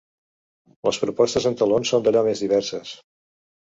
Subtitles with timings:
[0.87, 2.99] Les propostes en talons són d'allò més diverses.